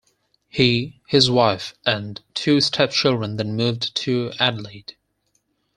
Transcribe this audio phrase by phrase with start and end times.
[0.49, 4.95] He, his wife and two stepchildren then moved to Adelaide.